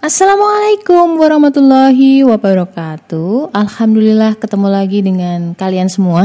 Assalamualaikum 0.00 1.20
warahmatullahi 1.20 2.24
wabarakatuh. 2.24 3.52
Alhamdulillah 3.52 4.32
ketemu 4.32 4.72
lagi 4.72 5.04
dengan 5.04 5.52
kalian 5.52 5.92
semua. 5.92 6.24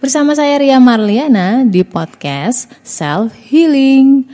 Bersama 0.00 0.32
saya 0.32 0.56
Ria 0.56 0.80
Marliana 0.80 1.60
di 1.68 1.84
podcast 1.84 2.72
Self 2.80 3.36
Healing. 3.36 4.24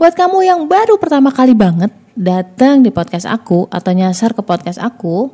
Buat 0.00 0.16
kamu 0.16 0.40
yang 0.40 0.64
baru 0.64 0.96
pertama 0.96 1.36
kali 1.36 1.52
banget 1.52 1.92
datang 2.16 2.80
di 2.80 2.88
podcast 2.88 3.28
aku 3.28 3.68
atau 3.68 3.92
nyasar 3.92 4.32
ke 4.32 4.40
podcast 4.40 4.80
aku, 4.80 5.28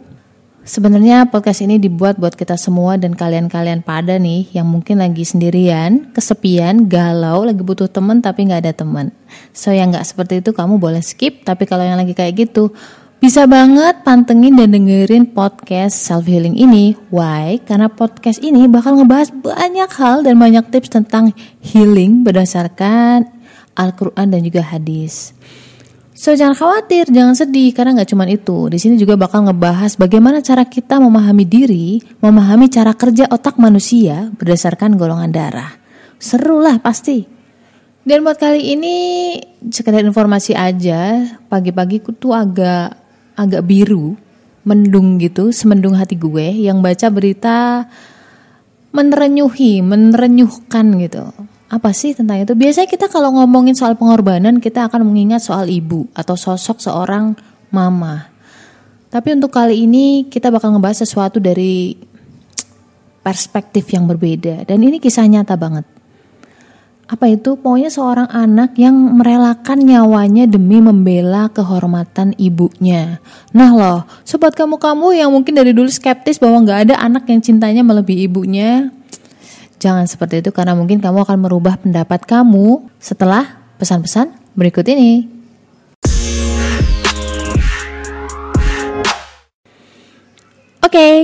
Sebenarnya 0.68 1.24
podcast 1.32 1.64
ini 1.64 1.80
dibuat 1.80 2.20
buat 2.20 2.36
kita 2.36 2.60
semua 2.60 3.00
dan 3.00 3.16
kalian-kalian 3.16 3.80
pada 3.80 4.20
nih 4.20 4.52
yang 4.52 4.68
mungkin 4.68 5.00
lagi 5.00 5.24
sendirian, 5.24 6.12
kesepian, 6.12 6.84
galau, 6.84 7.40
lagi 7.48 7.64
butuh 7.64 7.88
temen 7.88 8.20
tapi 8.20 8.44
nggak 8.44 8.68
ada 8.68 8.76
temen. 8.76 9.08
So 9.56 9.72
yang 9.72 9.96
nggak 9.96 10.04
seperti 10.04 10.44
itu 10.44 10.52
kamu 10.52 10.76
boleh 10.76 11.00
skip, 11.00 11.40
tapi 11.40 11.64
kalau 11.64 11.88
yang 11.88 11.96
lagi 11.96 12.12
kayak 12.12 12.36
gitu 12.52 12.68
bisa 13.16 13.48
banget 13.48 14.04
pantengin 14.04 14.60
dan 14.60 14.68
dengerin 14.76 15.32
podcast 15.32 16.04
self 16.04 16.28
healing 16.28 16.60
ini. 16.60 17.00
Why? 17.08 17.64
Karena 17.64 17.88
podcast 17.88 18.44
ini 18.44 18.68
bakal 18.68 19.00
ngebahas 19.00 19.32
banyak 19.32 19.88
hal 19.96 20.20
dan 20.20 20.36
banyak 20.36 20.68
tips 20.68 20.92
tentang 20.92 21.32
healing 21.64 22.28
berdasarkan 22.28 23.24
Al-Quran 23.72 24.36
dan 24.36 24.44
juga 24.44 24.60
hadis. 24.68 25.32
So 26.18 26.34
jangan 26.34 26.58
khawatir, 26.58 27.06
jangan 27.14 27.38
sedih 27.38 27.70
karena 27.70 27.94
nggak 27.94 28.10
cuma 28.10 28.26
itu. 28.26 28.66
Di 28.66 28.82
sini 28.82 28.98
juga 28.98 29.14
bakal 29.14 29.46
ngebahas 29.46 29.94
bagaimana 29.94 30.42
cara 30.42 30.66
kita 30.66 30.98
memahami 30.98 31.46
diri, 31.46 32.02
memahami 32.18 32.66
cara 32.66 32.90
kerja 32.90 33.30
otak 33.30 33.54
manusia 33.54 34.26
berdasarkan 34.34 34.98
golongan 34.98 35.30
darah. 35.30 35.78
Seru 36.18 36.58
lah 36.58 36.82
pasti. 36.82 37.22
Dan 38.02 38.26
buat 38.26 38.34
kali 38.34 38.74
ini 38.74 38.96
sekedar 39.70 40.02
informasi 40.02 40.58
aja, 40.58 41.22
pagi-pagi 41.46 42.02
tuh 42.18 42.34
agak 42.34 42.98
agak 43.38 43.62
biru, 43.62 44.18
mendung 44.66 45.22
gitu, 45.22 45.54
semendung 45.54 45.94
hati 45.94 46.18
gue 46.18 46.66
yang 46.66 46.82
baca 46.82 47.14
berita 47.14 47.86
menerenyuhi, 48.90 49.86
menerenyuhkan 49.86 50.98
gitu 50.98 51.30
apa 51.68 51.92
sih 51.92 52.16
tentang 52.16 52.40
itu? 52.40 52.56
Biasanya 52.56 52.88
kita 52.88 53.12
kalau 53.12 53.36
ngomongin 53.36 53.76
soal 53.76 53.92
pengorbanan 53.92 54.56
kita 54.56 54.88
akan 54.88 55.04
mengingat 55.04 55.44
soal 55.44 55.68
ibu 55.68 56.08
atau 56.16 56.32
sosok 56.32 56.80
seorang 56.80 57.36
mama. 57.68 58.32
Tapi 59.12 59.36
untuk 59.36 59.52
kali 59.52 59.84
ini 59.84 60.28
kita 60.28 60.48
bakal 60.48 60.72
ngebahas 60.72 61.04
sesuatu 61.04 61.36
dari 61.40 61.96
perspektif 63.20 63.84
yang 63.92 64.08
berbeda 64.08 64.64
dan 64.64 64.80
ini 64.80 64.96
kisah 64.96 65.28
nyata 65.28 65.60
banget. 65.60 65.84
Apa 67.08 67.24
itu? 67.32 67.56
Pokoknya 67.56 67.88
seorang 67.88 68.28
anak 68.28 68.76
yang 68.76 68.92
merelakan 68.92 69.80
nyawanya 69.80 70.44
demi 70.44 70.76
membela 70.84 71.48
kehormatan 71.48 72.36
ibunya. 72.36 73.16
Nah 73.56 73.72
loh, 73.72 74.00
sobat 74.28 74.52
kamu-kamu 74.52 75.16
yang 75.16 75.32
mungkin 75.32 75.56
dari 75.56 75.72
dulu 75.72 75.88
skeptis 75.88 76.36
bahwa 76.36 76.68
nggak 76.68 76.80
ada 76.88 77.00
anak 77.00 77.24
yang 77.32 77.40
cintanya 77.40 77.80
melebihi 77.80 78.28
ibunya, 78.28 78.92
Jangan 79.78 80.10
seperti 80.10 80.42
itu 80.42 80.50
karena 80.50 80.74
mungkin 80.74 80.98
kamu 80.98 81.22
akan 81.22 81.38
merubah 81.38 81.78
pendapat 81.78 82.26
kamu 82.26 82.90
setelah 82.98 83.62
pesan-pesan 83.78 84.34
berikut 84.58 84.82
ini. 84.90 85.30
Oke, 90.82 90.98
okay, 90.98 91.14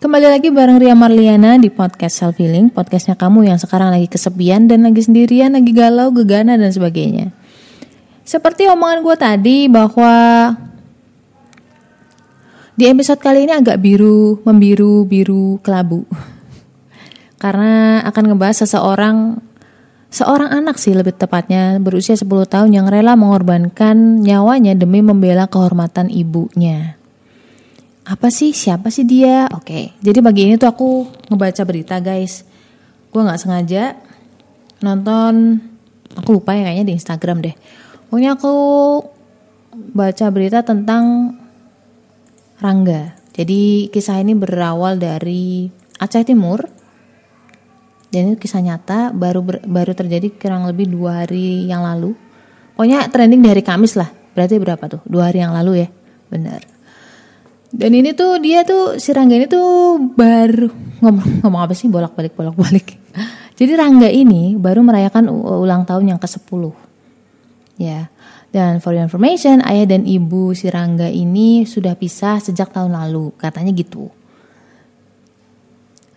kembali 0.00 0.26
lagi 0.32 0.48
bareng 0.48 0.80
Ria 0.80 0.96
Marliana 0.96 1.60
di 1.60 1.68
podcast 1.68 2.24
Self 2.24 2.40
Healing, 2.40 2.72
podcastnya 2.72 3.20
kamu 3.20 3.52
yang 3.52 3.60
sekarang 3.60 3.92
lagi 3.92 4.08
kesepian 4.08 4.64
dan 4.64 4.88
lagi 4.88 5.04
sendirian, 5.04 5.52
lagi 5.52 5.76
galau, 5.76 6.08
gegana 6.08 6.56
dan 6.56 6.72
sebagainya. 6.72 7.36
Seperti 8.24 8.64
omongan 8.64 9.04
gue 9.04 9.16
tadi 9.20 9.58
bahwa 9.68 10.12
di 12.80 12.88
episode 12.88 13.20
kali 13.20 13.44
ini 13.44 13.52
agak 13.52 13.76
biru, 13.76 14.40
membiru, 14.40 15.04
biru, 15.04 15.60
kelabu 15.60 16.08
karena 17.44 18.00
akan 18.08 18.32
ngebahas 18.32 18.64
seseorang 18.64 19.36
seorang 20.08 20.48
anak 20.48 20.80
sih 20.80 20.96
lebih 20.96 21.12
tepatnya 21.12 21.76
berusia 21.76 22.16
10 22.16 22.24
tahun 22.48 22.72
yang 22.72 22.88
rela 22.88 23.20
mengorbankan 23.20 24.24
nyawanya 24.24 24.72
demi 24.72 25.04
membela 25.04 25.44
kehormatan 25.44 26.08
ibunya. 26.08 26.96
Apa 28.08 28.32
sih? 28.32 28.56
Siapa 28.56 28.88
sih 28.88 29.04
dia? 29.04 29.44
Oke, 29.52 29.92
jadi 30.00 30.24
pagi 30.24 30.48
ini 30.48 30.56
tuh 30.56 30.72
aku 30.72 30.88
ngebaca 31.28 31.68
berita 31.68 32.00
guys. 32.00 32.48
Gue 33.12 33.20
nggak 33.20 33.36
sengaja 33.36 33.92
nonton, 34.80 35.60
aku 36.16 36.40
lupa 36.40 36.56
ya 36.56 36.64
kayaknya 36.64 36.88
di 36.88 36.94
Instagram 36.96 37.44
deh. 37.44 37.56
Pokoknya 38.08 38.40
aku 38.40 38.54
baca 39.92 40.26
berita 40.32 40.64
tentang 40.64 41.36
Rangga. 42.56 43.20
Jadi 43.36 43.92
kisah 43.92 44.24
ini 44.24 44.32
berawal 44.32 44.96
dari 44.96 45.68
Aceh 46.00 46.24
Timur 46.24 46.83
dan 48.14 48.30
itu 48.30 48.46
kisah 48.46 48.62
nyata 48.62 49.10
baru 49.10 49.42
ber, 49.42 49.58
baru 49.66 49.90
terjadi 49.90 50.30
kurang 50.38 50.70
lebih 50.70 50.86
dua 50.86 51.26
hari 51.26 51.66
yang 51.66 51.82
lalu. 51.82 52.14
Pokoknya 52.78 53.10
trending 53.10 53.42
di 53.42 53.48
hari 53.50 53.66
Kamis 53.66 53.98
lah. 53.98 54.06
Berarti 54.34 54.54
berapa 54.62 54.84
tuh? 54.86 55.02
Dua 55.02 55.30
hari 55.30 55.42
yang 55.42 55.50
lalu 55.50 55.82
ya? 55.82 55.88
Benar. 56.30 56.62
Dan 57.74 57.90
ini 57.90 58.14
tuh 58.14 58.38
dia 58.38 58.62
tuh 58.62 59.02
si 59.02 59.10
Rangga 59.10 59.34
ini 59.34 59.50
tuh 59.50 59.98
baru 60.14 60.70
ngomong 61.02 61.42
ngomong 61.42 61.60
apa 61.66 61.74
sih? 61.74 61.90
Bolak 61.90 62.14
balik 62.14 62.38
bolak 62.38 62.54
balik 62.54 62.94
jadi 63.58 63.74
Rangga 63.74 64.06
ini 64.06 64.54
baru 64.54 64.86
merayakan 64.86 65.26
ulang 65.34 65.82
tahun 65.82 66.14
yang 66.14 66.20
ke 66.22 66.30
10 66.30 67.82
ya. 67.82 68.06
Dan 68.54 68.78
for 68.78 68.94
your 68.94 69.02
information 69.02 69.58
ayah 69.66 69.90
dan 69.90 70.06
ibu 70.06 70.54
si 70.54 70.70
Rangga 70.70 71.10
ini 71.10 71.66
sudah 71.66 71.98
pisah 71.98 72.38
sejak 72.38 72.70
tahun 72.70 72.94
lalu. 72.94 73.34
Katanya 73.34 73.74
gitu 73.74 74.06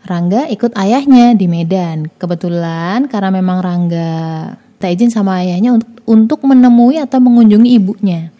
Rangga 0.07 0.47
ikut 0.47 0.71
ayahnya 0.79 1.35
di 1.35 1.51
Medan. 1.51 2.07
Kebetulan 2.15 3.11
karena 3.11 3.29
memang 3.29 3.59
Rangga 3.59 4.55
tak 4.79 4.95
izin 4.95 5.11
sama 5.11 5.43
ayahnya 5.43 5.75
untuk 5.75 5.91
untuk 6.07 6.39
menemui 6.47 6.97
atau 6.97 7.19
mengunjungi 7.19 7.69
ibunya. 7.75 8.31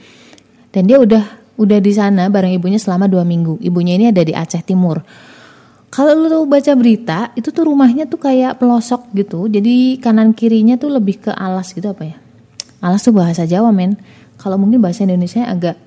Dan 0.72 0.88
dia 0.88 0.98
udah 1.04 1.24
udah 1.60 1.80
di 1.84 1.92
sana 1.92 2.32
bareng 2.32 2.56
ibunya 2.56 2.80
selama 2.80 3.12
dua 3.12 3.28
minggu. 3.28 3.60
Ibunya 3.60 4.00
ini 4.00 4.06
ada 4.10 4.24
di 4.24 4.32
Aceh 4.32 4.64
Timur. 4.64 5.04
Kalau 5.88 6.14
lu 6.14 6.28
tuh 6.28 6.44
baca 6.46 6.74
berita, 6.76 7.32
itu 7.34 7.50
tuh 7.50 7.72
rumahnya 7.72 8.12
tuh 8.12 8.20
kayak 8.20 8.60
pelosok 8.60 9.08
gitu. 9.16 9.48
Jadi 9.48 9.98
kanan 10.04 10.36
kirinya 10.36 10.76
tuh 10.76 10.92
lebih 10.92 11.28
ke 11.28 11.32
alas 11.32 11.72
gitu 11.72 11.92
apa 11.92 12.04
ya? 12.06 12.18
Alas 12.84 13.02
tuh 13.08 13.16
bahasa 13.16 13.48
Jawa 13.48 13.72
men. 13.72 13.98
Kalau 14.38 14.60
mungkin 14.62 14.84
bahasa 14.84 15.08
Indonesia 15.08 15.48
agak 15.48 15.87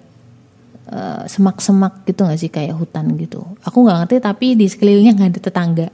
Eh, 0.91 1.23
semak-semak 1.31 2.03
gitu 2.03 2.27
gak 2.27 2.35
sih 2.35 2.51
kayak 2.51 2.75
hutan 2.75 3.15
gitu. 3.15 3.47
Aku 3.63 3.87
nggak 3.87 3.99
ngerti 4.03 4.17
tapi 4.19 4.47
di 4.59 4.67
sekelilingnya 4.67 5.15
nggak 5.15 5.31
ada 5.31 5.41
tetangga. 5.47 5.89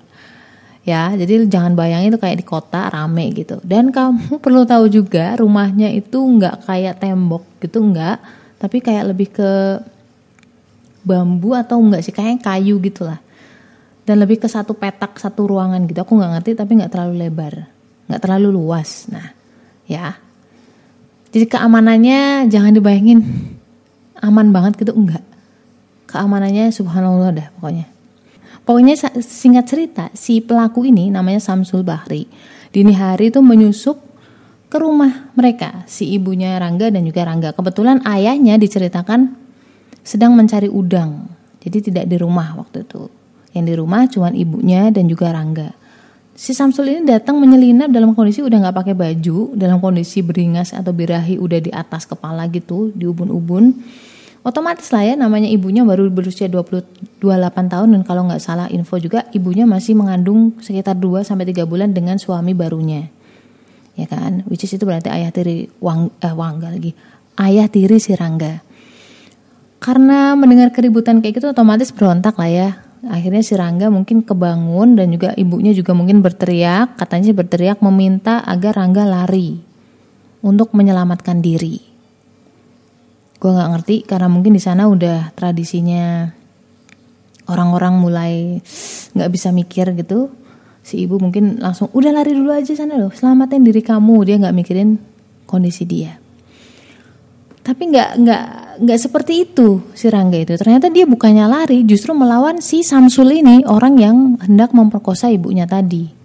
Ya, 0.89 1.13
jadi 1.13 1.45
jangan 1.45 1.77
bayangin 1.77 2.17
itu 2.17 2.21
kayak 2.23 2.41
di 2.41 2.47
kota 2.49 2.89
rame 2.89 3.29
gitu. 3.37 3.61
Dan 3.61 3.93
kamu 3.93 4.41
perlu 4.45 4.65
tahu 4.65 4.89
juga 4.89 5.37
rumahnya 5.37 5.93
itu 5.93 6.17
nggak 6.17 6.65
kayak 6.65 6.97
tembok 6.97 7.45
gitu 7.61 7.85
nggak, 7.85 8.17
tapi 8.57 8.81
kayak 8.81 9.13
lebih 9.13 9.37
ke 9.37 9.85
bambu 11.05 11.53
atau 11.53 11.77
enggak 11.77 12.01
sih 12.01 12.17
kayak 12.17 12.41
kayu 12.41 12.81
gitulah. 12.81 13.21
Dan 14.09 14.25
lebih 14.25 14.41
ke 14.41 14.49
satu 14.49 14.73
petak 14.73 15.21
satu 15.21 15.45
ruangan 15.45 15.85
gitu. 15.85 16.01
Aku 16.09 16.17
nggak 16.17 16.41
ngerti 16.41 16.57
tapi 16.57 16.73
nggak 16.81 16.89
terlalu 16.89 17.29
lebar, 17.29 17.69
nggak 18.09 18.21
terlalu 18.25 18.49
luas. 18.49 19.13
Nah, 19.13 19.29
ya. 19.85 20.17
Jadi 21.37 21.53
keamanannya 21.53 22.49
jangan 22.49 22.73
dibayangin 22.73 23.21
aman 24.21 24.53
banget 24.53 24.81
gitu? 24.81 24.93
Enggak. 24.97 25.25
Keamanannya 26.07 26.71
subhanallah 26.71 27.31
dah 27.35 27.49
pokoknya. 27.59 27.87
Pokoknya 28.67 28.95
singkat 29.23 29.67
cerita 29.71 30.05
si 30.15 30.43
pelaku 30.43 30.87
ini 30.87 31.07
namanya 31.11 31.39
Samsul 31.39 31.87
Bahri 31.87 32.27
dini 32.75 32.91
hari 32.91 33.31
itu 33.31 33.39
menyusup 33.39 34.03
ke 34.67 34.77
rumah 34.83 35.31
mereka 35.39 35.87
si 35.87 36.11
ibunya 36.11 36.59
Rangga 36.59 36.91
dan 36.91 37.07
juga 37.07 37.23
Rangga. 37.27 37.55
Kebetulan 37.55 38.03
ayahnya 38.03 38.59
diceritakan 38.59 39.39
sedang 40.03 40.35
mencari 40.35 40.67
udang 40.67 41.31
jadi 41.63 41.79
tidak 41.83 42.05
di 42.11 42.17
rumah 42.19 42.59
waktu 42.59 42.83
itu. 42.87 43.07
Yang 43.55 43.65
di 43.65 43.75
rumah 43.79 44.03
cuma 44.11 44.29
ibunya 44.35 44.91
dan 44.91 45.07
juga 45.07 45.31
Rangga 45.31 45.86
si 46.37 46.53
Samsul 46.53 46.93
ini 46.93 47.03
datang 47.09 47.41
menyelinap 47.41 47.89
dalam 47.89 48.13
kondisi 48.13 48.45
udah 48.45 48.69
nggak 48.69 48.77
pakai 48.77 48.95
baju, 48.95 49.57
dalam 49.57 49.81
kondisi 49.81 50.21
beringas 50.21 50.77
atau 50.77 50.93
birahi 50.93 51.41
udah 51.41 51.59
di 51.59 51.73
atas 51.73 52.05
kepala 52.05 52.45
gitu, 52.53 52.93
di 52.93 53.09
ubun-ubun. 53.09 53.73
Otomatis 54.47 54.95
lah 54.95 55.03
ya 55.03 55.19
namanya 55.19 55.51
ibunya 55.51 55.83
baru 55.83 56.07
berusia 56.07 56.47
20, 56.47 57.19
28 57.19 57.73
tahun 57.73 57.89
dan 57.99 58.03
kalau 58.07 58.31
nggak 58.31 58.39
salah 58.39 58.71
info 58.71 58.95
juga 59.03 59.27
ibunya 59.35 59.67
masih 59.67 59.99
mengandung 59.99 60.55
sekitar 60.63 60.95
2 60.95 61.27
sampai 61.27 61.51
3 61.51 61.67
bulan 61.67 61.91
dengan 61.91 62.15
suami 62.15 62.55
barunya. 62.55 63.11
Ya 63.99 64.07
kan? 64.07 64.47
Which 64.47 64.63
is 64.63 64.71
itu 64.71 64.87
berarti 64.87 65.11
ayah 65.11 65.35
tiri 65.35 65.67
Wang 65.83 66.15
eh, 66.23 66.31
Wangga 66.31 66.71
lagi. 66.71 66.95
Ayah 67.35 67.67
tiri 67.67 67.99
si 67.99 68.15
Rangga. 68.15 68.63
Karena 69.83 70.39
mendengar 70.39 70.71
keributan 70.71 71.19
kayak 71.19 71.43
gitu 71.43 71.51
otomatis 71.51 71.91
berontak 71.91 72.39
lah 72.39 72.47
ya 72.47 72.86
akhirnya 73.05 73.45
si 73.45 73.53
Rangga 73.53 73.93
mungkin 73.93 74.25
kebangun 74.25 74.97
dan 74.97 75.13
juga 75.13 75.37
ibunya 75.37 75.77
juga 75.77 75.93
mungkin 75.93 76.25
berteriak 76.25 76.97
katanya 76.97 77.37
berteriak 77.37 77.79
meminta 77.85 78.41
agar 78.41 78.81
Rangga 78.81 79.05
lari 79.05 79.61
untuk 80.41 80.73
menyelamatkan 80.73 81.45
diri. 81.45 81.77
Gue 83.37 83.51
nggak 83.53 83.71
ngerti 83.77 83.97
karena 84.09 84.29
mungkin 84.33 84.57
di 84.57 84.63
sana 84.63 84.89
udah 84.89 85.37
tradisinya 85.37 86.31
orang-orang 87.53 87.95
mulai 88.01 88.35
nggak 89.13 89.31
bisa 89.31 89.53
mikir 89.53 89.93
gitu. 89.99 90.33
Si 90.87 91.03
ibu 91.03 91.19
mungkin 91.19 91.59
langsung 91.59 91.91
udah 91.91 92.15
lari 92.15 92.33
dulu 92.33 92.55
aja 92.55 92.73
sana 92.73 92.97
loh 92.97 93.13
selamatin 93.13 93.67
diri 93.67 93.83
kamu. 93.85 94.17
Dia 94.25 94.37
nggak 94.41 94.57
mikirin 94.57 94.97
kondisi 95.45 95.85
dia. 95.85 96.17
Tapi 97.67 97.83
nggak 97.91 98.11
nggak 98.23 98.45
nggak 98.81 99.01
seperti 99.01 99.49
itu 99.49 99.81
si 99.97 100.09
Rangga 100.09 100.37
itu 100.41 100.55
ternyata 100.57 100.93
dia 100.93 101.09
bukannya 101.09 101.47
lari 101.49 101.83
justru 101.85 102.13
melawan 102.13 102.61
si 102.61 102.85
Samsul 102.85 103.41
ini 103.41 103.65
orang 103.65 103.95
yang 103.97 104.17
hendak 104.41 104.77
memperkosa 104.77 105.33
ibunya 105.33 105.65
tadi 105.65 106.17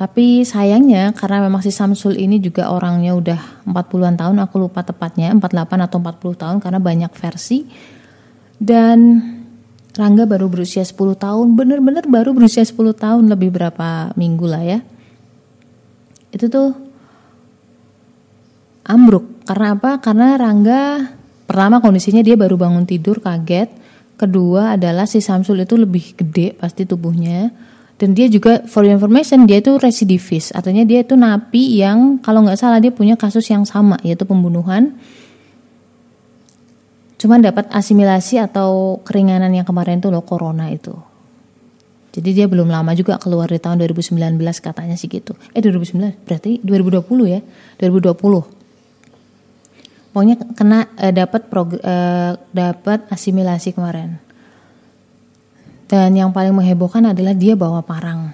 tapi 0.00 0.48
sayangnya 0.48 1.12
karena 1.12 1.44
memang 1.44 1.60
si 1.60 1.68
Samsul 1.68 2.16
ini 2.16 2.40
juga 2.40 2.72
orangnya 2.72 3.12
udah 3.12 3.68
40-an 3.68 4.16
tahun, 4.16 4.36
aku 4.40 4.56
lupa 4.56 4.80
tepatnya 4.80 5.28
48 5.36 5.76
atau 5.76 6.00
40 6.00 6.40
tahun 6.40 6.56
karena 6.56 6.80
banyak 6.80 7.12
versi. 7.12 7.68
Dan 8.56 9.20
Rangga 9.92 10.24
baru 10.24 10.48
berusia 10.48 10.80
10 10.88 10.96
tahun, 11.20 11.52
bener-bener 11.52 12.08
baru 12.08 12.32
berusia 12.32 12.64
10 12.64 12.96
tahun 12.96 13.28
lebih 13.28 13.52
berapa 13.52 14.16
minggu 14.16 14.46
lah 14.48 14.64
ya. 14.64 14.80
Itu 16.32 16.48
tuh 16.48 16.72
ambruk. 18.86 19.44
Karena 19.44 19.76
apa? 19.76 19.98
Karena 19.98 20.38
Rangga 20.38 21.10
pertama 21.44 21.82
kondisinya 21.82 22.22
dia 22.22 22.38
baru 22.38 22.54
bangun 22.54 22.86
tidur 22.86 23.18
kaget. 23.18 23.68
Kedua 24.20 24.76
adalah 24.76 25.08
si 25.08 25.24
Samsul 25.24 25.64
itu 25.64 25.80
lebih 25.80 26.14
gede 26.14 26.52
pasti 26.56 26.84
tubuhnya. 26.84 27.50
Dan 28.00 28.16
dia 28.16 28.32
juga 28.32 28.64
for 28.64 28.84
your 28.84 28.96
information 28.96 29.44
dia 29.44 29.60
itu 29.60 29.76
residivis. 29.76 30.56
Artinya 30.56 30.88
dia 30.88 31.04
itu 31.04 31.16
napi 31.16 31.80
yang 31.80 32.16
kalau 32.24 32.44
nggak 32.44 32.56
salah 32.56 32.80
dia 32.80 32.92
punya 32.92 33.16
kasus 33.16 33.44
yang 33.52 33.68
sama 33.68 34.00
yaitu 34.00 34.24
pembunuhan. 34.24 34.96
Cuman 37.20 37.44
dapat 37.44 37.68
asimilasi 37.68 38.40
atau 38.40 39.04
keringanan 39.04 39.52
yang 39.52 39.68
kemarin 39.68 40.00
itu 40.00 40.08
loh 40.08 40.24
corona 40.24 40.72
itu. 40.72 40.96
Jadi 42.10 42.32
dia 42.32 42.46
belum 42.48 42.72
lama 42.72 42.90
juga 42.96 43.20
keluar 43.20 43.46
di 43.46 43.60
tahun 43.60 43.84
2019 43.84 44.40
katanya 44.64 44.96
sih 44.96 45.06
gitu. 45.06 45.36
Eh 45.52 45.60
2019 45.60 46.24
berarti 46.24 46.58
2020 46.64 47.04
ya? 47.28 47.40
2020 47.78 48.59
pokoknya 50.10 50.36
kena 50.54 50.90
eh, 50.98 51.14
dapat 51.14 51.46
eh, 51.80 52.32
dapat 52.54 52.98
asimilasi 53.10 53.74
kemarin 53.74 54.30
dan 55.90 56.14
yang 56.14 56.30
paling 56.30 56.54
menghebohkan 56.54 57.02
adalah 57.02 57.34
dia 57.34 57.58
bawa 57.58 57.82
parang. 57.82 58.30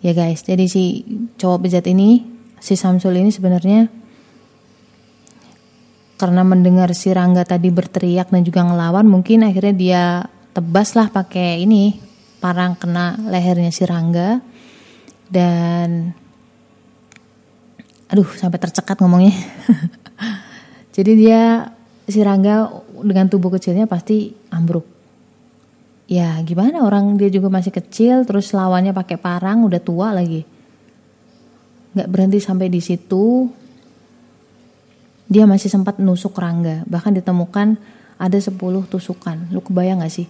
Ya 0.00 0.16
guys, 0.16 0.40
jadi 0.40 0.64
si 0.64 1.04
cowok 1.36 1.68
bejat 1.68 1.84
ini, 1.84 2.24
si 2.64 2.80
Samsul 2.80 3.20
ini 3.20 3.28
sebenarnya 3.28 3.92
karena 6.16 6.42
mendengar 6.48 6.96
si 6.96 7.12
Rangga 7.12 7.44
tadi 7.44 7.68
berteriak 7.68 8.32
dan 8.32 8.40
juga 8.40 8.64
ngelawan, 8.64 9.04
mungkin 9.04 9.44
akhirnya 9.44 9.74
dia 9.76 10.02
tebas 10.56 10.96
lah 10.96 11.12
pakai 11.12 11.68
ini 11.68 12.00
parang 12.40 12.72
kena 12.72 13.20
lehernya 13.28 13.68
si 13.68 13.84
Rangga 13.84 14.40
dan 15.28 16.16
aduh 18.08 18.32
sampai 18.32 18.56
tercekat 18.64 18.96
ngomongnya. 19.04 19.36
Jadi 20.98 21.12
dia 21.14 21.70
si 22.10 22.18
Rangga 22.18 22.66
dengan 23.06 23.30
tubuh 23.30 23.54
kecilnya 23.54 23.86
pasti 23.86 24.34
ambruk. 24.50 24.82
Ya 26.10 26.34
gimana 26.42 26.82
orang 26.82 27.14
dia 27.14 27.30
juga 27.30 27.46
masih 27.46 27.70
kecil 27.70 28.26
terus 28.26 28.50
lawannya 28.50 28.90
pakai 28.90 29.14
parang 29.14 29.62
udah 29.62 29.78
tua 29.78 30.10
lagi. 30.10 30.42
Nggak 31.94 32.08
berhenti 32.10 32.38
sampai 32.42 32.66
di 32.66 32.82
situ. 32.82 33.46
Dia 35.28 35.46
masih 35.46 35.70
sempat 35.70 36.02
nusuk 36.02 36.34
Rangga. 36.34 36.82
Bahkan 36.88 37.22
ditemukan 37.22 37.78
ada 38.18 38.38
10 38.40 38.58
tusukan. 38.90 39.52
Lu 39.54 39.60
kebayang 39.62 40.00
gak 40.00 40.10
sih? 40.10 40.26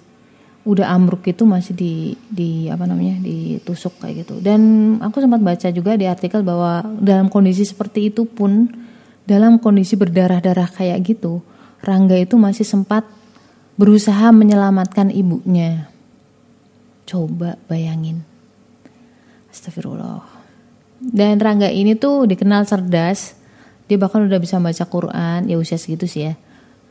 Udah 0.67 0.91
ambruk 0.93 1.25
itu 1.25 1.47
masih 1.49 1.73
di 1.73 2.19
di 2.29 2.67
apa 2.69 2.85
namanya 2.85 3.17
ditusuk 3.23 4.03
kayak 4.03 4.27
gitu. 4.27 4.43
Dan 4.43 4.61
aku 5.01 5.23
sempat 5.23 5.41
baca 5.41 5.71
juga 5.73 5.97
di 5.97 6.05
artikel 6.05 6.45
bahwa 6.45 6.85
dalam 6.99 7.31
kondisi 7.33 7.65
seperti 7.65 8.13
itu 8.13 8.27
pun 8.27 8.69
dalam 9.29 9.61
kondisi 9.61 9.93
berdarah-darah 10.01 10.73
kayak 10.73 11.05
gitu 11.05 11.45
Rangga 11.79 12.19
itu 12.19 12.35
masih 12.35 12.67
sempat 12.67 13.07
berusaha 13.79 14.35
menyelamatkan 14.35 15.15
ibunya. 15.15 15.87
Coba 17.07 17.55
bayangin. 17.71 18.27
Astagfirullah. 19.49 20.27
Dan 20.99 21.39
Rangga 21.39 21.71
ini 21.71 21.95
tuh 21.95 22.27
dikenal 22.27 22.67
cerdas. 22.67 23.39
Dia 23.87 23.97
bahkan 23.97 24.27
udah 24.27 24.37
bisa 24.43 24.59
baca 24.59 24.85
Quran, 24.85 25.47
ya 25.47 25.57
usia 25.57 25.79
segitu 25.79 26.11
sih 26.11 26.29
ya. 26.29 26.35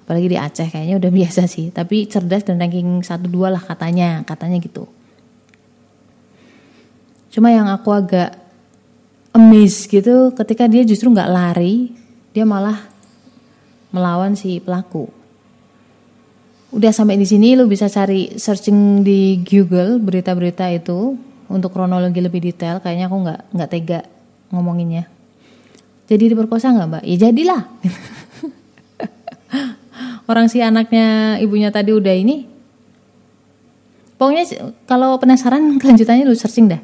Apalagi 0.08 0.32
di 0.32 0.38
Aceh 0.40 0.72
kayaknya 0.72 1.04
udah 1.04 1.12
biasa 1.20 1.52
sih. 1.52 1.68
Tapi 1.76 2.08
cerdas 2.08 2.48
dan 2.48 2.56
ranking 2.56 3.04
1-2 3.04 3.28
lah 3.52 3.62
katanya, 3.62 4.24
katanya 4.24 4.58
gitu. 4.64 4.88
Cuma 7.28 7.52
yang 7.52 7.68
aku 7.68 7.92
agak 7.92 8.40
amazed 9.36 9.92
gitu 9.92 10.32
ketika 10.34 10.66
dia 10.66 10.88
justru 10.88 11.12
nggak 11.12 11.30
lari, 11.30 11.94
dia 12.38 12.46
malah 12.46 12.78
melawan 13.90 14.38
si 14.38 14.62
pelaku. 14.62 15.10
Udah 16.70 16.94
sampai 16.94 17.18
di 17.18 17.26
sini 17.26 17.58
lu 17.58 17.66
bisa 17.66 17.90
cari 17.90 18.38
searching 18.38 19.02
di 19.02 19.42
Google 19.42 19.98
berita-berita 19.98 20.70
itu 20.70 21.18
untuk 21.50 21.74
kronologi 21.74 22.22
lebih 22.22 22.46
detail. 22.46 22.78
Kayaknya 22.78 23.10
aku 23.10 23.18
nggak 23.26 23.40
nggak 23.58 23.70
tega 23.74 24.00
ngomonginnya. 24.54 25.10
Jadi 26.06 26.30
diperkosa 26.30 26.78
nggak 26.78 26.88
mbak? 26.94 27.04
Ya 27.10 27.18
jadilah. 27.26 27.62
Orang 30.30 30.54
si 30.54 30.62
anaknya 30.62 31.42
ibunya 31.42 31.74
tadi 31.74 31.90
udah 31.90 32.14
ini. 32.14 32.46
Pokoknya 34.22 34.46
kalau 34.86 35.18
penasaran 35.18 35.74
kelanjutannya 35.82 36.30
lu 36.30 36.38
searching 36.38 36.70
dah. 36.70 36.82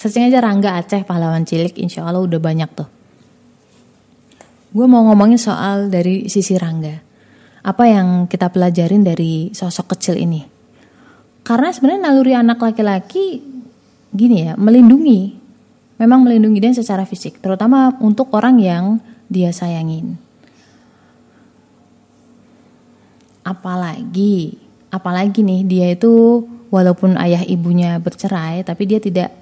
Searching 0.00 0.32
aja 0.32 0.40
Rangga 0.40 0.80
Aceh 0.80 1.04
pahlawan 1.04 1.44
cilik. 1.44 1.76
Insya 1.76 2.08
Allah 2.08 2.24
udah 2.24 2.40
banyak 2.40 2.72
tuh 2.72 2.93
gue 4.74 4.86
mau 4.90 5.06
ngomongin 5.06 5.38
soal 5.38 5.86
dari 5.86 6.26
sisi 6.26 6.58
Rangga 6.58 7.14
apa 7.64 7.88
yang 7.88 8.28
kita 8.28 8.52
pelajarin 8.52 9.00
dari 9.00 9.48
sosok 9.56 9.96
kecil 9.96 10.20
ini? 10.20 10.44
Karena 11.40 11.72
sebenarnya 11.72 12.12
naluri 12.12 12.36
anak 12.36 12.60
laki-laki 12.60 13.40
gini 14.12 14.44
ya, 14.44 14.52
melindungi. 14.60 15.40
Memang 15.96 16.28
melindungi 16.28 16.60
dia 16.60 16.76
secara 16.76 17.08
fisik, 17.08 17.40
terutama 17.40 17.96
untuk 18.04 18.28
orang 18.36 18.60
yang 18.60 18.84
dia 19.32 19.48
sayangin. 19.48 20.20
Apalagi, 23.40 24.60
apalagi 24.92 25.40
nih 25.40 25.60
dia 25.64 25.86
itu 25.96 26.44
walaupun 26.68 27.16
ayah 27.16 27.40
ibunya 27.48 27.96
bercerai, 27.96 28.60
tapi 28.60 28.84
dia 28.84 29.00
tidak 29.00 29.32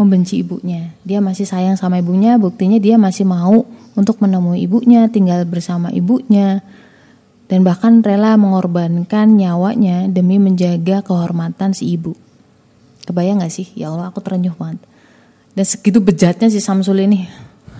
membenci 0.00 0.40
ibunya. 0.40 0.96
Dia 1.04 1.20
masih 1.20 1.44
sayang 1.44 1.76
sama 1.76 2.00
ibunya, 2.00 2.40
buktinya 2.40 2.80
dia 2.80 2.96
masih 2.96 3.28
mau 3.28 3.68
untuk 3.92 4.16
menemui 4.24 4.64
ibunya, 4.64 5.04
tinggal 5.12 5.44
bersama 5.44 5.92
ibunya 5.92 6.64
dan 7.50 7.66
bahkan 7.66 7.98
rela 7.98 8.38
mengorbankan 8.38 9.34
nyawanya 9.34 10.06
demi 10.06 10.38
menjaga 10.38 11.02
kehormatan 11.02 11.74
si 11.74 11.98
ibu. 11.98 12.14
Kebayang 13.02 13.42
gak 13.42 13.50
sih? 13.50 13.66
Ya 13.74 13.90
Allah 13.90 14.14
aku 14.14 14.22
terenyuh 14.22 14.54
banget. 14.54 14.78
Dan 15.58 15.66
segitu 15.66 15.98
bejatnya 15.98 16.46
si 16.46 16.62
Samsul 16.62 17.10
ini. 17.10 17.26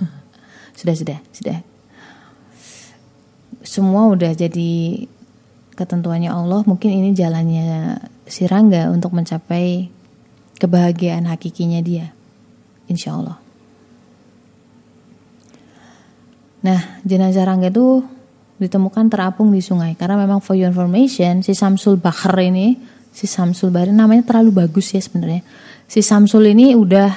sudah, 0.78 0.94
sudah, 0.98 1.18
sudah. 1.30 1.62
Semua 3.62 4.10
udah 4.10 4.34
jadi 4.34 5.06
ketentuannya 5.78 6.34
Allah. 6.34 6.66
Mungkin 6.66 6.90
ini 6.90 7.14
jalannya 7.14 8.02
si 8.26 8.50
Rangga 8.50 8.90
untuk 8.90 9.14
mencapai 9.14 9.86
kebahagiaan 10.60 11.24
hakikinya 11.24 11.80
dia. 11.80 12.12
Insya 12.84 13.16
Allah. 13.16 13.40
Nah, 16.60 17.00
jenazah 17.08 17.48
Rangga 17.48 17.72
itu 17.72 18.04
ditemukan 18.60 19.08
terapung 19.08 19.48
di 19.48 19.64
sungai 19.64 19.96
karena 19.96 20.20
memang 20.20 20.44
for 20.44 20.52
your 20.52 20.68
information 20.68 21.40
si 21.40 21.56
Samsul 21.56 21.96
Bahar 21.96 22.36
ini 22.44 22.76
si 23.08 23.24
Samsul 23.24 23.72
Bahar 23.72 23.88
namanya 23.88 24.28
terlalu 24.28 24.52
bagus 24.52 24.92
ya 24.92 25.00
sebenarnya 25.00 25.40
si 25.88 26.04
Samsul 26.04 26.52
ini 26.52 26.76
udah 26.76 27.08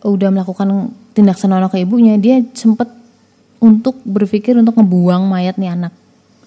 udah 0.00 0.28
melakukan 0.32 0.96
tindak 1.12 1.36
senonoh 1.36 1.68
ke 1.68 1.76
ibunya 1.84 2.16
dia 2.16 2.40
sempat 2.56 2.88
untuk 3.60 4.00
berpikir 4.00 4.56
untuk 4.56 4.80
ngebuang 4.80 5.28
mayat 5.28 5.60
nih 5.60 5.76
anak 5.76 5.92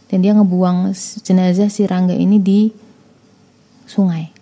dan 0.10 0.26
dia 0.26 0.34
ngebuang 0.34 0.90
jenazah 1.22 1.70
si 1.70 1.86
Rangga 1.86 2.18
ini 2.18 2.42
di 2.42 2.74
sungai 3.86 4.37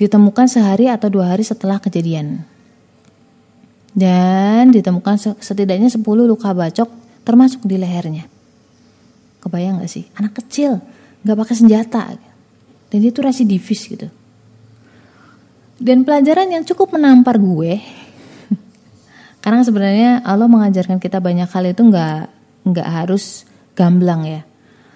ditemukan 0.00 0.46
sehari 0.50 0.90
atau 0.90 1.06
dua 1.10 1.34
hari 1.34 1.46
setelah 1.46 1.78
kejadian 1.78 2.42
dan 3.94 4.74
ditemukan 4.74 5.38
setidaknya 5.38 5.86
10 5.86 6.02
luka 6.02 6.50
bacok 6.50 6.90
termasuk 7.22 7.62
di 7.62 7.78
lehernya. 7.78 8.26
Kebayang 9.38 9.78
gak 9.80 9.88
sih? 9.88 10.10
Anak 10.18 10.34
kecil, 10.42 10.82
gak 11.22 11.38
pakai 11.38 11.54
senjata. 11.54 12.18
Dan 12.90 12.98
dia 12.98 13.14
tuh 13.14 13.30
residivis 13.30 13.86
gitu. 13.86 14.10
Dan 15.78 16.02
pelajaran 16.02 16.50
yang 16.50 16.66
cukup 16.66 16.98
menampar 16.98 17.38
gue, 17.38 17.78
Karena 19.44 19.62
sebenarnya 19.62 20.10
Allah 20.26 20.50
mengajarkan 20.50 20.98
kita 20.98 21.22
banyak 21.22 21.46
hal 21.50 21.64
itu 21.68 21.82
nggak 21.84 22.20
nggak 22.64 22.88
harus 22.88 23.44
gamblang 23.76 24.24
ya. 24.24 24.42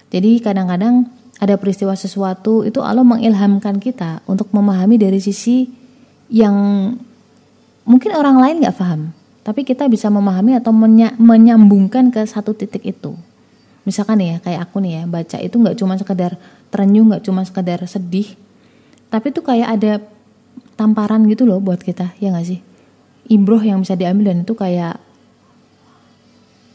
Jadi 0.09 0.41
kadang-kadang 0.41 1.05
ada 1.39 1.55
peristiwa 1.55 1.95
sesuatu 1.95 2.67
itu 2.67 2.83
Allah 2.83 3.07
mengilhamkan 3.07 3.79
kita 3.79 4.27
untuk 4.27 4.51
memahami 4.51 4.99
dari 4.99 5.23
sisi 5.23 5.71
yang 6.29 6.55
mungkin 7.87 8.11
orang 8.15 8.43
lain 8.43 8.57
nggak 8.63 8.77
paham, 8.77 9.15
tapi 9.47 9.63
kita 9.63 9.87
bisa 9.87 10.11
memahami 10.11 10.59
atau 10.59 10.75
menyambungkan 11.17 12.11
ke 12.11 12.27
satu 12.27 12.53
titik 12.53 12.85
itu. 12.85 13.15
Misalkan 13.87 14.21
ya 14.21 14.37
kayak 14.43 14.69
aku 14.69 14.85
nih 14.85 14.93
ya 15.01 15.03
baca 15.09 15.39
itu 15.41 15.57
nggak 15.57 15.79
cuma 15.79 15.95
sekedar 15.97 16.37
terenyuh, 16.69 17.07
nggak 17.09 17.25
cuma 17.25 17.47
sekedar 17.47 17.81
sedih, 17.89 18.35
tapi 19.09 19.33
itu 19.33 19.41
kayak 19.41 19.69
ada 19.81 19.93
tamparan 20.77 21.25
gitu 21.31 21.49
loh 21.49 21.63
buat 21.63 21.81
kita 21.81 22.13
ya 22.21 22.35
nggak 22.35 22.47
sih? 22.47 22.61
ibroh 23.29 23.61
yang 23.61 23.85
bisa 23.85 23.95
diambil 23.95 24.33
dan 24.33 24.43
itu 24.43 24.57
kayak 24.57 24.97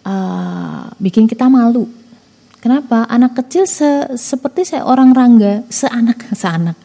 uh, 0.05 0.93
bikin 1.01 1.25
kita 1.25 1.49
malu. 1.49 1.89
Kenapa? 2.63 3.03
Anak 3.11 3.35
kecil 3.43 3.67
se 3.67 4.15
seperti 4.15 4.63
saya 4.63 4.87
orang 4.87 5.11
rangga, 5.11 5.67
seanak 5.67 6.31
seanak. 6.41 6.79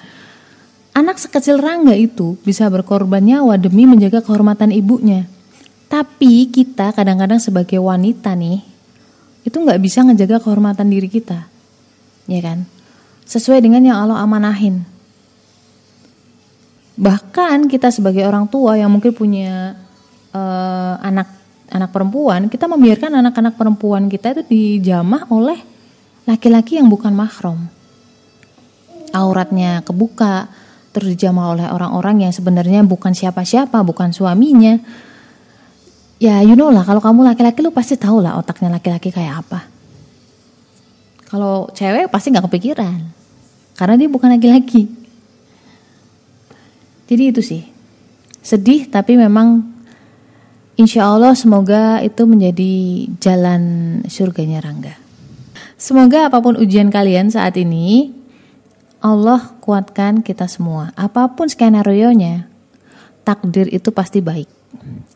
Anak 0.90 1.22
sekecil 1.22 1.62
rangga 1.62 1.94
itu 1.94 2.34
bisa 2.42 2.66
berkorban 2.66 3.22
nyawa 3.22 3.54
demi 3.54 3.86
menjaga 3.86 4.18
kehormatan 4.18 4.74
ibunya. 4.74 5.30
Tapi 5.86 6.50
kita 6.50 6.90
kadang-kadang 6.90 7.38
sebagai 7.38 7.78
wanita 7.78 8.34
nih, 8.34 8.58
itu 9.46 9.54
nggak 9.54 9.78
bisa 9.78 10.02
ngejaga 10.02 10.42
kehormatan 10.42 10.90
diri 10.90 11.06
kita, 11.06 11.46
ya 12.26 12.40
kan? 12.42 12.66
Sesuai 13.24 13.62
dengan 13.62 13.86
yang 13.86 14.02
Allah 14.02 14.18
amanahin 14.18 14.98
bahkan 16.98 17.70
kita 17.70 17.94
sebagai 17.94 18.26
orang 18.26 18.50
tua 18.50 18.74
yang 18.74 18.90
mungkin 18.90 19.14
punya 19.14 19.78
uh, 20.34 20.98
anak 20.98 21.30
anak 21.68 21.92
perempuan 21.92 22.48
kita 22.48 22.64
membiarkan 22.64 23.20
anak-anak 23.20 23.54
perempuan 23.56 24.08
kita 24.08 24.36
itu 24.36 24.42
dijamah 24.48 25.28
oleh 25.28 25.60
laki-laki 26.24 26.76
yang 26.80 26.88
bukan 26.88 27.12
mahram. 27.12 27.68
Auratnya 29.12 29.80
kebuka 29.84 30.48
terus 30.92 31.16
dijamah 31.16 31.56
oleh 31.56 31.66
orang-orang 31.68 32.28
yang 32.28 32.32
sebenarnya 32.32 32.84
bukan 32.84 33.12
siapa-siapa 33.16 33.80
bukan 33.84 34.12
suaminya. 34.12 34.76
Ya 36.18 36.42
you 36.42 36.58
know 36.58 36.68
lah 36.68 36.82
kalau 36.82 36.98
kamu 36.98 37.24
laki-laki 37.24 37.62
lu 37.62 37.70
pasti 37.70 37.94
tahu 37.94 38.20
lah 38.20 38.36
otaknya 38.36 38.72
laki-laki 38.72 39.08
kayak 39.08 39.46
apa. 39.46 39.64
Kalau 41.28 41.68
cewek 41.76 42.08
pasti 42.08 42.32
nggak 42.32 42.48
kepikiran 42.48 42.98
karena 43.76 43.94
dia 43.96 44.08
bukan 44.08 44.32
laki-laki. 44.32 44.88
Jadi 47.08 47.22
itu 47.32 47.40
sih. 47.40 47.62
Sedih 48.44 48.88
tapi 48.88 49.16
memang 49.16 49.77
insya 50.78 51.10
Allah 51.10 51.34
semoga 51.34 52.00
itu 52.00 52.24
menjadi 52.24 52.72
jalan 53.18 53.62
surganya 54.06 54.62
Rangga. 54.62 54.94
Semoga 55.78 56.30
apa 56.30 56.38
pun 56.40 56.58
ujian 56.58 56.90
kalian 56.90 57.30
saat 57.30 57.58
ini, 57.58 58.10
Allah 58.98 59.54
kuatkan 59.62 60.26
kita 60.26 60.50
semua. 60.50 60.90
Apa 60.98 61.34
pun 61.34 61.46
skenario-nya, 61.46 62.50
takdir 63.22 63.70
itu 63.70 63.94
pasti 63.94 64.18
baik. 64.18 64.50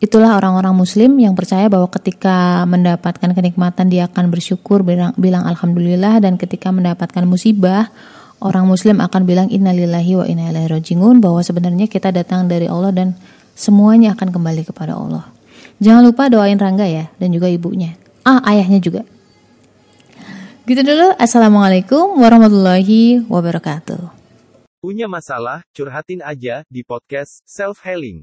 Itulah 0.02 0.34
orang-orang 0.38 0.74
muslim 0.74 1.14
yang 1.18 1.34
percaya 1.38 1.70
bahwa 1.70 1.86
ketika 1.90 2.66
mendapatkan 2.66 3.30
kenikmatan 3.30 3.86
dia 3.90 4.10
akan 4.10 4.30
bersyukur 4.30 4.82
bilang, 4.82 5.14
bilang 5.14 5.46
alhamdulillah 5.46 6.18
dan 6.18 6.38
ketika 6.38 6.74
mendapatkan 6.74 7.22
musibah 7.22 7.90
orang 8.42 8.66
muslim 8.66 8.98
akan 8.98 9.22
bilang 9.22 9.48
innalillahi 9.50 10.18
wa 10.18 10.26
inna 10.26 10.50
ilaihi 10.50 10.68
rajiun 10.70 11.22
bahwa 11.22 11.42
sebenarnya 11.42 11.86
kita 11.86 12.10
datang 12.10 12.50
dari 12.50 12.66
Allah 12.66 12.90
dan 12.90 13.08
semuanya 13.54 14.18
akan 14.18 14.34
kembali 14.34 14.62
kepada 14.66 14.98
Allah. 14.98 15.30
Jangan 15.82 16.06
lupa 16.06 16.30
doain 16.30 16.54
Rangga 16.54 16.86
ya 16.86 17.10
dan 17.18 17.34
juga 17.34 17.50
ibunya. 17.50 17.98
Ah, 18.22 18.38
ayahnya 18.46 18.78
juga. 18.78 19.02
Gitu 20.62 20.78
dulu. 20.78 21.10
Assalamualaikum 21.18 22.22
warahmatullahi 22.22 23.26
wabarakatuh. 23.26 24.14
Punya 24.78 25.10
masalah, 25.10 25.66
curhatin 25.74 26.22
aja 26.22 26.62
di 26.70 26.86
podcast 26.86 27.42
Self 27.42 27.82
Healing. 27.82 28.22